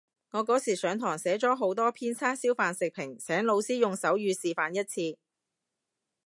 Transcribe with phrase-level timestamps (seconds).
[0.31, 5.19] 我嗰時上堂寫咗好多篇叉燒飯食評，請老師用手語示範一次